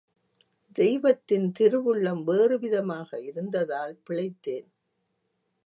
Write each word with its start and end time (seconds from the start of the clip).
தெய்வத்தின் 0.77 1.51
திருவுள்ளம் 1.59 2.23
வேறு 2.23 2.59
விதமாக 2.59 3.19
இருந்ததால் 3.21 3.99
பிழைத்தேன். 4.09 4.69